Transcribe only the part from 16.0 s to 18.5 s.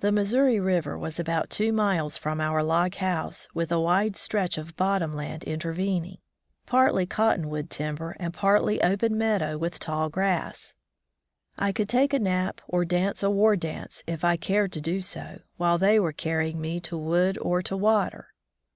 were carrying me to wood or to water.